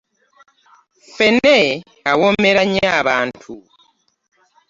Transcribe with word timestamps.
Ffene 1.13 1.59
awomera 2.11 2.61
nnyo 2.65 2.87
abantu. 2.99 3.53